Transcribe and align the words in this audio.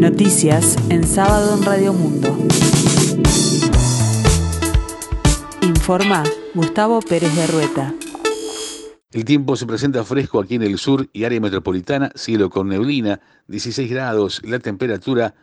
Noticias 0.00 0.78
en 0.88 1.06
sábado 1.06 1.58
en 1.58 1.62
Radio 1.62 1.92
Mundo. 1.92 2.34
Informa 5.60 6.24
Gustavo 6.54 7.00
Pérez 7.02 7.36
de 7.36 7.46
Rueta. 7.46 7.94
El 9.12 9.26
tiempo 9.26 9.56
se 9.56 9.66
presenta 9.66 10.02
fresco 10.02 10.40
aquí 10.40 10.54
en 10.54 10.62
el 10.62 10.78
sur 10.78 11.06
y 11.12 11.24
área 11.24 11.38
metropolitana, 11.38 12.12
cielo 12.14 12.48
con 12.48 12.70
neblina, 12.70 13.20
16 13.48 13.90
grados, 13.90 14.40
la 14.42 14.58
temperatura 14.58 15.34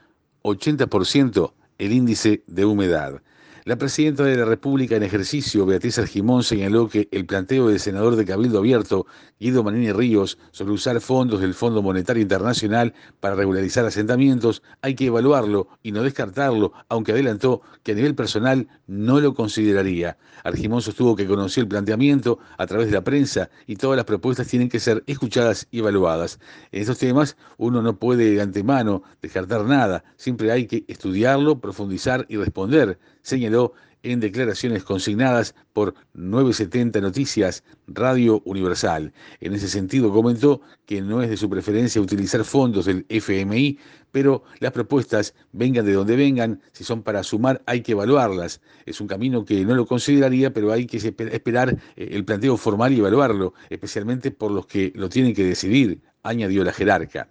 80%, 0.41 1.53
el 1.77 1.91
índice 1.91 2.41
de 2.47 2.65
humedad. 2.65 3.21
La 3.67 3.75
presidenta 3.75 4.23
de 4.23 4.37
la 4.37 4.45
República 4.45 4.95
en 4.95 5.03
ejercicio, 5.03 5.65
Beatriz 5.65 5.99
Argimón, 5.99 6.41
señaló 6.41 6.87
que 6.87 7.09
el 7.11 7.25
planteo 7.25 7.67
del 7.67 7.81
senador 7.81 8.15
de 8.15 8.23
Cabildo 8.23 8.59
Abierto, 8.59 9.07
Guido 9.41 9.61
Manini 9.61 9.91
Ríos, 9.91 10.37
sobre 10.51 10.71
usar 10.71 11.01
fondos 11.01 11.41
del 11.41 11.53
Fondo 11.53 11.81
Monetario 11.81 12.21
Internacional 12.21 12.93
para 13.19 13.35
regularizar 13.35 13.85
asentamientos, 13.85 14.63
hay 14.81 14.95
que 14.95 15.07
evaluarlo 15.07 15.67
y 15.83 15.91
no 15.91 16.01
descartarlo, 16.01 16.71
aunque 16.87 17.11
adelantó 17.11 17.61
que 17.83 17.91
a 17.91 17.95
nivel 17.95 18.15
personal 18.15 18.69
no 18.87 19.19
lo 19.19 19.33
consideraría. 19.33 20.17
Argimón 20.45 20.81
sostuvo 20.81 21.17
que 21.17 21.27
conoció 21.27 21.61
el 21.61 21.67
planteamiento 21.67 22.39
a 22.57 22.67
través 22.67 22.87
de 22.87 22.93
la 22.93 23.03
prensa 23.03 23.49
y 23.65 23.75
todas 23.75 23.97
las 23.97 24.05
propuestas 24.05 24.47
tienen 24.47 24.69
que 24.69 24.79
ser 24.79 25.03
escuchadas 25.07 25.67
y 25.71 25.79
evaluadas. 25.79 26.39
En 26.71 26.79
estos 26.79 26.99
temas 26.99 27.35
uno 27.57 27.81
no 27.81 27.99
puede 27.99 28.31
de 28.31 28.41
antemano 28.41 29.03
descartar 29.21 29.65
nada, 29.65 30.05
siempre 30.15 30.53
hay 30.53 30.67
que 30.67 30.85
estudiarlo, 30.87 31.59
profundizar 31.59 32.25
y 32.29 32.37
responder, 32.37 32.97
señaló 33.23 33.56
en 34.03 34.19
declaraciones 34.19 34.83
consignadas 34.83 35.55
por 35.73 35.95
970 36.13 37.01
Noticias, 37.01 37.63
Radio 37.87 38.41
Universal. 38.45 39.13
En 39.41 39.53
ese 39.53 39.67
sentido 39.67 40.11
comentó 40.11 40.61
que 40.85 41.01
no 41.01 41.21
es 41.21 41.29
de 41.29 41.37
su 41.37 41.49
preferencia 41.49 42.01
utilizar 42.01 42.43
fondos 42.43 42.85
del 42.85 43.05
FMI, 43.09 43.79
pero 44.11 44.43
las 44.59 44.71
propuestas, 44.71 45.33
vengan 45.51 45.85
de 45.85 45.93
donde 45.93 46.15
vengan, 46.15 46.61
si 46.71 46.83
son 46.83 47.03
para 47.03 47.23
sumar 47.23 47.61
hay 47.65 47.81
que 47.81 47.91
evaluarlas. 47.91 48.61
Es 48.85 49.01
un 49.01 49.07
camino 49.07 49.43
que 49.43 49.65
no 49.65 49.75
lo 49.75 49.85
consideraría, 49.85 50.53
pero 50.53 50.71
hay 50.71 50.85
que 50.85 50.97
esperar 50.97 51.77
eh, 51.95 52.09
el 52.11 52.23
planteo 52.23 52.57
formal 52.57 52.93
y 52.93 52.99
evaluarlo, 52.99 53.53
especialmente 53.69 54.31
por 54.31 54.51
los 54.51 54.65
que 54.67 54.91
lo 54.95 55.09
tienen 55.09 55.33
que 55.33 55.43
decidir, 55.43 56.01
añadió 56.23 56.63
la 56.63 56.73
jerarca. 56.73 57.29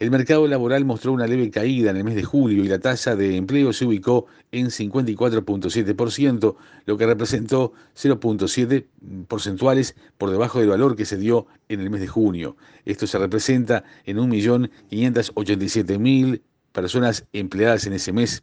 El 0.00 0.10
mercado 0.10 0.48
laboral 0.48 0.84
mostró 0.86 1.12
una 1.12 1.26
leve 1.26 1.50
caída 1.50 1.90
en 1.90 1.98
el 1.98 2.04
mes 2.04 2.14
de 2.14 2.24
julio 2.24 2.64
y 2.64 2.68
la 2.68 2.78
tasa 2.78 3.16
de 3.16 3.36
empleo 3.36 3.74
se 3.74 3.84
ubicó 3.84 4.24
en 4.50 4.68
54.7%, 4.68 6.56
lo 6.86 6.96
que 6.96 7.04
representó 7.04 7.74
0.7 7.94 8.86
porcentuales 9.28 9.94
por 10.16 10.30
debajo 10.30 10.58
del 10.58 10.70
valor 10.70 10.96
que 10.96 11.04
se 11.04 11.18
dio 11.18 11.48
en 11.68 11.80
el 11.80 11.90
mes 11.90 12.00
de 12.00 12.06
junio. 12.06 12.56
Esto 12.86 13.06
se 13.06 13.18
representa 13.18 13.84
en 14.06 14.16
1.587.000 14.16 16.40
personas 16.72 17.26
empleadas 17.34 17.86
en 17.86 17.92
ese 17.92 18.14
mes. 18.14 18.42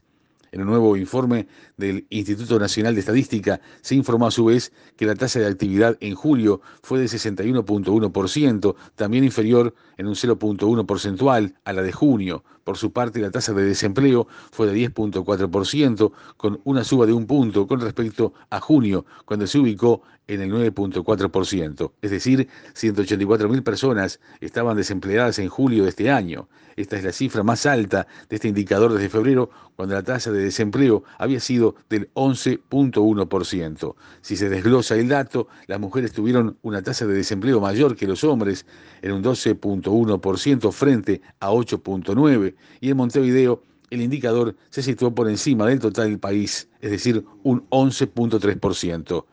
En 0.51 0.61
un 0.61 0.67
nuevo 0.67 0.95
informe 0.97 1.47
del 1.75 2.05
Instituto 2.09 2.59
Nacional 2.59 2.93
de 2.93 3.01
Estadística 3.01 3.59
se 3.81 3.95
informó 3.95 4.27
a 4.27 4.31
su 4.31 4.45
vez 4.45 4.71
que 4.95 5.05
la 5.05 5.15
tasa 5.15 5.39
de 5.39 5.47
actividad 5.47 5.97
en 5.99 6.15
julio 6.15 6.61
fue 6.81 6.99
de 6.99 7.05
61.1%, 7.05 8.75
también 8.95 9.23
inferior 9.23 9.75
en 9.97 10.07
un 10.07 10.15
0.1 10.15 10.85
porcentual 10.85 11.55
a 11.63 11.73
la 11.73 11.81
de 11.81 11.91
junio. 11.91 12.43
Por 12.67 12.77
su 12.77 12.91
parte, 12.91 13.21
la 13.21 13.31
tasa 13.31 13.53
de 13.53 13.63
desempleo 13.63 14.27
fue 14.51 14.67
de 14.67 14.73
10.4%, 14.73 16.11
con 16.35 16.59
una 16.65 16.83
suba 16.83 17.05
de 17.05 17.13
un 17.13 17.25
punto 17.25 17.65
con 17.65 17.79
respecto 17.79 18.33
a 18.49 18.59
junio, 18.59 19.05
cuando 19.23 19.47
se 19.47 19.57
ubicó 19.57 20.01
en 20.27 20.41
el 20.41 20.51
9.4%. 20.51 21.93
Es 22.01 22.11
decir, 22.11 22.49
184.000 22.75 23.63
personas 23.63 24.19
estaban 24.41 24.75
desempleadas 24.75 25.39
en 25.39 25.47
julio 25.47 25.83
de 25.83 25.89
este 25.91 26.11
año. 26.11 26.49
Esta 26.75 26.97
es 26.97 27.03
la 27.03 27.11
cifra 27.11 27.41
más 27.41 27.65
alta 27.65 28.05
de 28.29 28.35
este 28.35 28.49
indicador 28.49 28.93
desde 28.93 29.09
febrero, 29.09 29.49
cuando 29.75 29.95
la 29.95 30.03
tasa 30.03 30.31
de 30.31 30.43
desempleo 30.43 31.03
había 31.17 31.39
sido 31.39 31.75
del 31.89 32.13
11.1%. 32.13 33.95
Si 34.21 34.35
se 34.35 34.49
desglosa 34.49 34.95
el 34.95 35.07
dato, 35.07 35.47
las 35.65 35.79
mujeres 35.79 36.11
tuvieron 36.11 36.57
una 36.61 36.83
tasa 36.83 37.07
de 37.07 37.13
desempleo 37.15 37.61
mayor 37.61 37.95
que 37.95 38.07
los 38.07 38.23
hombres, 38.23 38.65
en 39.01 39.13
un 39.13 39.23
12.1% 39.23 40.71
frente 40.71 41.21
a 41.39 41.49
8.9%, 41.49 42.53
y 42.81 42.89
en 42.89 42.97
Montevideo 42.97 43.63
el 43.89 44.01
indicador 44.01 44.55
se 44.69 44.83
situó 44.83 45.13
por 45.13 45.29
encima 45.29 45.65
del 45.65 45.79
total 45.79 46.09
del 46.09 46.19
país, 46.19 46.69
es 46.81 46.91
decir, 46.91 47.23
un 47.43 47.67
11.3%. 47.69 49.25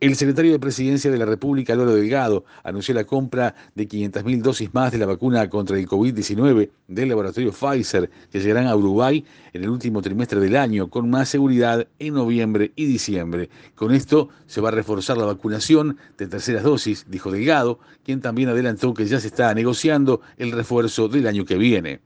El 0.00 0.14
secretario 0.14 0.52
de 0.52 0.60
Presidencia 0.60 1.10
de 1.10 1.18
la 1.18 1.24
República, 1.24 1.72
Álvaro 1.72 1.92
Delgado, 1.92 2.44
anunció 2.62 2.94
la 2.94 3.02
compra 3.02 3.56
de 3.74 3.88
500.000 3.88 4.42
dosis 4.42 4.72
más 4.72 4.92
de 4.92 4.98
la 4.98 5.06
vacuna 5.06 5.50
contra 5.50 5.76
el 5.76 5.88
COVID-19 5.88 6.70
del 6.86 7.08
laboratorio 7.08 7.50
Pfizer, 7.50 8.08
que 8.30 8.38
llegarán 8.38 8.68
a 8.68 8.76
Uruguay 8.76 9.24
en 9.52 9.64
el 9.64 9.70
último 9.70 10.00
trimestre 10.00 10.38
del 10.38 10.54
año, 10.54 10.88
con 10.88 11.10
más 11.10 11.30
seguridad 11.30 11.88
en 11.98 12.14
noviembre 12.14 12.70
y 12.76 12.84
diciembre. 12.84 13.50
Con 13.74 13.92
esto 13.92 14.28
se 14.46 14.60
va 14.60 14.68
a 14.68 14.72
reforzar 14.72 15.16
la 15.16 15.26
vacunación 15.26 15.96
de 16.16 16.28
terceras 16.28 16.62
dosis, 16.62 17.04
dijo 17.08 17.32
Delgado, 17.32 17.80
quien 18.04 18.20
también 18.20 18.50
adelantó 18.50 18.94
que 18.94 19.04
ya 19.04 19.18
se 19.18 19.26
está 19.26 19.52
negociando 19.52 20.20
el 20.36 20.52
refuerzo 20.52 21.08
del 21.08 21.26
año 21.26 21.44
que 21.44 21.58
viene 21.58 22.02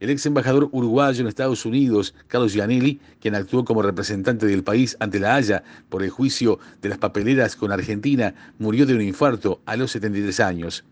el 0.00 0.10
ex 0.10 0.26
embajador 0.26 0.68
uruguayo 0.72 1.20
en 1.20 1.28
Estados 1.28 1.64
Unidos, 1.66 2.14
Carlos 2.28 2.52
Gianelli, 2.52 3.00
quien 3.20 3.34
actuó 3.34 3.64
como 3.64 3.82
representante 3.82 4.46
del 4.46 4.62
país 4.62 4.96
ante 5.00 5.18
la 5.18 5.34
Haya 5.34 5.62
por 5.88 6.02
el 6.02 6.10
juicio 6.10 6.58
de 6.80 6.88
las 6.88 6.98
papeleras 6.98 7.56
con 7.56 7.72
Argentina, 7.72 8.34
murió 8.58 8.86
de 8.86 8.94
un 8.94 9.02
infarto 9.02 9.60
a 9.66 9.76
los 9.76 9.90
73 9.92 10.40
años. 10.40 10.84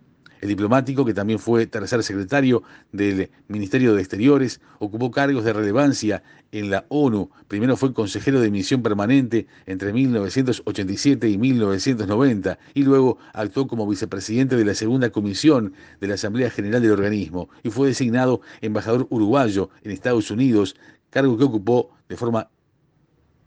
Diplomático, 0.47 1.05
que 1.05 1.15
también 1.15 1.39
fue 1.39 1.67
tercer 1.67 2.03
secretario 2.03 2.63
del 2.93 3.31
Ministerio 3.49 3.95
de 3.95 4.01
Exteriores, 4.01 4.61
ocupó 4.79 5.11
cargos 5.11 5.45
de 5.45 5.53
relevancia 5.53 6.23
en 6.53 6.71
la 6.71 6.87
ONU. 6.89 7.31
Primero 7.49 7.77
fue 7.77 7.93
consejero 7.93 8.41
de 8.41 8.51
misión 8.51 8.83
permanente 8.83 9.47
entre 9.67 9.93
1987 9.93 11.29
y 11.29 11.39
1990 11.39 12.59
y 12.75 12.83
luego 12.83 13.19
actuó 13.33 13.67
como 13.67 13.87
vicepresidente 13.89 14.57
de 14.57 14.65
la 14.65 14.75
segunda 14.75 15.11
comisión 15.11 15.75
de 16.01 16.09
la 16.09 16.15
Asamblea 16.15 16.51
General 16.51 16.81
del 16.81 16.93
organismo 16.93 17.49
y 17.63 17.71
fue 17.71 17.89
designado 17.89 18.41
embajador 18.61 19.07
uruguayo 19.11 19.71
en 19.83 19.91
Estados 19.91 20.31
Unidos, 20.31 20.77
cargo 21.11 21.37
que 21.37 21.45
ocupó 21.45 21.91
de 22.09 22.17
forma 22.17 22.51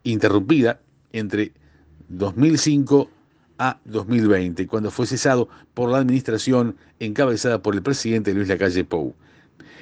interrumpida 0.04 0.82
entre 1.12 1.54
2005 2.10 3.10
a 3.60 3.80
2020, 3.86 4.66
cuando 4.68 4.90
fue 4.90 5.06
cesado 5.06 5.50
por 5.74 5.92
la 5.92 6.00
administración 6.00 6.78
encabezada 7.00 7.62
por 7.62 7.76
el 7.76 7.84
presidente 7.84 8.34
Luis 8.34 8.48
Lacalle 8.48 8.86
Pou. 8.86 9.14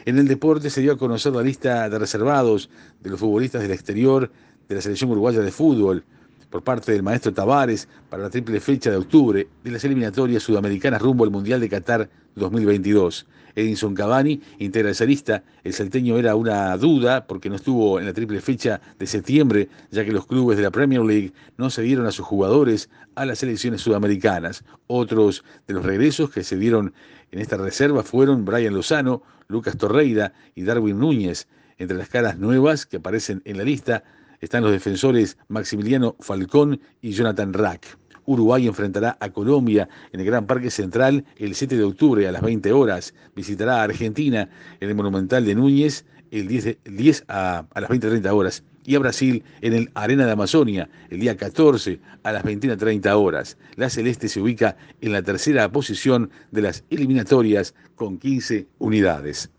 En 0.05 0.17
el 0.17 0.27
deporte 0.27 0.69
se 0.69 0.81
dio 0.81 0.93
a 0.93 0.97
conocer 0.97 1.31
la 1.33 1.43
lista 1.43 1.87
de 1.87 1.99
reservados 1.99 2.69
de 3.01 3.11
los 3.11 3.19
futbolistas 3.19 3.61
del 3.61 3.71
exterior 3.71 4.31
de 4.67 4.75
la 4.75 4.81
selección 4.81 5.11
uruguaya 5.11 5.41
de 5.41 5.51
fútbol 5.51 6.03
por 6.49 6.63
parte 6.63 6.91
del 6.91 7.03
maestro 7.03 7.33
Tavares 7.33 7.87
para 8.09 8.23
la 8.23 8.29
triple 8.29 8.59
fecha 8.59 8.89
de 8.89 8.97
octubre 8.97 9.47
de 9.63 9.71
las 9.71 9.83
eliminatorias 9.83 10.43
sudamericanas 10.43 11.01
rumbo 11.01 11.23
al 11.23 11.31
Mundial 11.31 11.59
de 11.59 11.69
Qatar 11.69 12.09
2022. 12.35 13.27
Edinson 13.55 13.95
Cavani 13.95 14.39
integra 14.59 14.91
esa 14.91 15.05
lista. 15.05 15.43
El 15.63 15.73
salteño 15.73 16.17
era 16.17 16.35
una 16.35 16.77
duda 16.77 17.25
porque 17.25 17.49
no 17.49 17.55
estuvo 17.55 17.99
en 17.99 18.05
la 18.05 18.13
triple 18.13 18.39
fecha 18.39 18.79
de 18.99 19.07
septiembre, 19.07 19.67
ya 19.89 20.05
que 20.05 20.11
los 20.11 20.27
clubes 20.27 20.57
de 20.57 20.63
la 20.63 20.71
Premier 20.71 21.01
League 21.01 21.33
no 21.57 21.71
cedieron 21.71 22.05
a 22.05 22.11
sus 22.11 22.25
jugadores 22.25 22.89
a 23.15 23.25
las 23.25 23.39
selecciones 23.39 23.81
sudamericanas. 23.81 24.63
Otros 24.85 25.43
de 25.67 25.73
los 25.73 25.83
regresos 25.83 26.29
que 26.29 26.43
se 26.43 26.55
dieron 26.57 26.93
en 27.31 27.39
esta 27.39 27.57
reserva 27.57 28.03
fueron 28.03 28.45
Brian 28.45 28.75
Lozano, 28.75 29.23
Lucas 29.47 29.75
Torreira 29.75 30.33
y 30.53 30.61
Darwin 30.63 30.99
Núñez. 30.99 31.47
Entre 31.79 31.97
las 31.97 32.09
caras 32.09 32.37
nuevas 32.37 32.85
que 32.85 32.97
aparecen 32.97 33.41
en 33.45 33.57
la 33.57 33.63
lista 33.63 34.03
están 34.41 34.63
los 34.63 34.71
defensores 34.71 35.37
Maximiliano 35.47 36.15
Falcón 36.19 36.79
y 37.01 37.11
Jonathan 37.11 37.53
Rack. 37.53 37.97
Uruguay 38.25 38.67
enfrentará 38.67 39.17
a 39.19 39.29
Colombia 39.29 39.87
en 40.11 40.19
el 40.19 40.25
Gran 40.25 40.45
Parque 40.45 40.69
Central 40.69 41.23
el 41.37 41.55
7 41.55 41.77
de 41.77 41.83
octubre 41.83 42.27
a 42.27 42.31
las 42.31 42.41
20 42.41 42.71
horas. 42.73 43.13
Visitará 43.35 43.79
a 43.79 43.83
Argentina 43.83 44.49
en 44.81 44.89
el 44.89 44.95
Monumental 44.95 45.45
de 45.45 45.55
Núñez 45.55 46.05
el 46.31 46.47
10, 46.47 47.25
a, 47.29 47.65
a, 47.73 47.81
las 47.81 47.89
20.30 47.89 48.29
horas. 48.33 48.63
Y 48.83 48.95
a 48.95 48.99
Brasil 48.99 49.43
en 49.61 49.73
el 49.73 49.91
Arena 49.95 50.25
de 50.25 50.33
Amazonia 50.33 50.89
el 51.09 51.21
día 51.21 51.37
14 51.37 51.99
a 52.23 52.31
las 52.33 52.43
21.30 52.43 53.13
horas. 53.17 53.57
La 53.75 53.89
Celeste 53.89 54.27
se 54.27 54.41
ubica 54.41 54.75
en 54.99 55.13
la 55.13 55.21
tercera 55.21 55.71
posición 55.71 56.29
de 56.51 56.61
las 56.61 56.83
eliminatorias 56.89 57.73
con 57.95 58.17
15 58.17 58.67
unidades. 58.79 59.49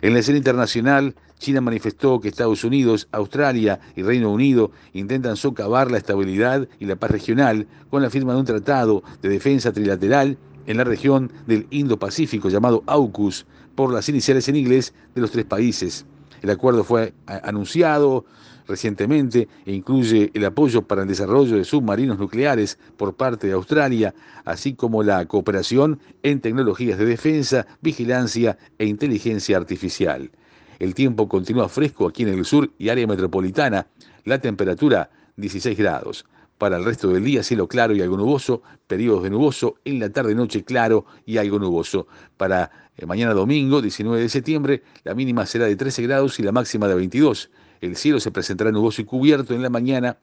En 0.00 0.12
la 0.12 0.20
escena 0.20 0.38
internacional, 0.38 1.14
China 1.38 1.60
manifestó 1.60 2.20
que 2.20 2.28
Estados 2.28 2.62
Unidos, 2.62 3.08
Australia 3.10 3.80
y 3.96 4.02
Reino 4.02 4.30
Unido 4.30 4.70
intentan 4.92 5.36
socavar 5.36 5.90
la 5.90 5.98
estabilidad 5.98 6.68
y 6.78 6.86
la 6.86 6.96
paz 6.96 7.10
regional 7.10 7.66
con 7.90 8.02
la 8.02 8.10
firma 8.10 8.32
de 8.32 8.40
un 8.40 8.46
tratado 8.46 9.02
de 9.22 9.28
defensa 9.28 9.72
trilateral 9.72 10.38
en 10.66 10.76
la 10.76 10.84
región 10.84 11.32
del 11.46 11.66
Indo-Pacífico 11.70 12.48
llamado 12.48 12.84
AUKUS 12.86 13.46
por 13.74 13.92
las 13.92 14.08
iniciales 14.08 14.48
en 14.48 14.56
inglés 14.56 14.94
de 15.14 15.20
los 15.20 15.30
tres 15.30 15.44
países. 15.44 16.06
El 16.42 16.50
acuerdo 16.50 16.84
fue 16.84 17.14
anunciado 17.26 18.24
recientemente 18.66 19.48
e 19.64 19.72
incluye 19.72 20.30
el 20.34 20.44
apoyo 20.44 20.82
para 20.82 21.02
el 21.02 21.08
desarrollo 21.08 21.56
de 21.56 21.64
submarinos 21.64 22.18
nucleares 22.18 22.78
por 22.96 23.14
parte 23.14 23.46
de 23.46 23.54
Australia, 23.54 24.14
así 24.44 24.74
como 24.74 25.02
la 25.02 25.24
cooperación 25.26 26.00
en 26.22 26.40
tecnologías 26.40 26.98
de 26.98 27.06
defensa, 27.06 27.66
vigilancia 27.80 28.58
e 28.78 28.84
inteligencia 28.86 29.56
artificial. 29.56 30.30
El 30.78 30.94
tiempo 30.94 31.28
continúa 31.28 31.68
fresco 31.68 32.06
aquí 32.06 32.22
en 32.22 32.28
el 32.28 32.44
sur 32.44 32.70
y 32.78 32.90
área 32.90 33.06
metropolitana. 33.06 33.88
La 34.24 34.38
temperatura 34.38 35.10
16 35.36 35.76
grados. 35.76 36.24
Para 36.58 36.76
el 36.76 36.84
resto 36.84 37.08
del 37.08 37.24
día, 37.24 37.44
cielo 37.44 37.68
claro 37.68 37.94
y 37.94 38.02
algo 38.02 38.16
nuboso, 38.16 38.62
periodos 38.88 39.22
de 39.22 39.30
nuboso, 39.30 39.76
en 39.84 40.00
la 40.00 40.10
tarde-noche 40.10 40.64
claro 40.64 41.06
y 41.24 41.38
algo 41.38 41.60
nuboso. 41.60 42.08
Para 42.36 42.90
eh, 42.96 43.06
mañana 43.06 43.32
domingo, 43.32 43.80
19 43.80 44.20
de 44.20 44.28
septiembre, 44.28 44.82
la 45.04 45.14
mínima 45.14 45.46
será 45.46 45.66
de 45.66 45.76
13 45.76 46.02
grados 46.02 46.40
y 46.40 46.42
la 46.42 46.50
máxima 46.50 46.88
de 46.88 46.96
22. 46.96 47.50
El 47.80 47.94
cielo 47.96 48.18
se 48.18 48.32
presentará 48.32 48.72
nuboso 48.72 49.00
y 49.00 49.04
cubierto 49.04 49.54
en 49.54 49.62
la 49.62 49.70
mañana, 49.70 50.18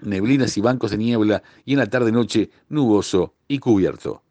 neblinas 0.00 0.56
y 0.56 0.60
bancos 0.60 0.92
de 0.92 0.98
niebla, 0.98 1.42
y 1.64 1.72
en 1.72 1.80
la 1.80 1.86
tarde-noche 1.86 2.50
nuboso 2.68 3.34
y 3.48 3.58
cubierto. 3.58 4.22